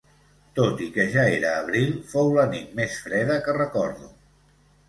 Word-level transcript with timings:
Tot 0.59 0.79
i 0.85 0.87
que 0.95 1.03
ja 1.15 1.25
era 1.33 1.51
abril, 1.57 1.93
fou 2.13 2.33
la 2.39 2.47
nit 2.57 2.75
més 2.81 2.99
freda 3.05 3.39
que 3.47 3.59
recordo 3.63 4.11